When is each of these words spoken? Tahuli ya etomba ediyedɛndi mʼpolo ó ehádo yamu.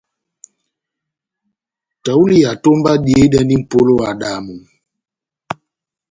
Tahuli 2.03 2.35
ya 2.43 2.49
etomba 2.55 2.89
ediyedɛndi 2.97 3.55
mʼpolo 3.61 3.91
ó 3.97 3.99
ehádo 4.03 4.27
yamu. 4.33 4.55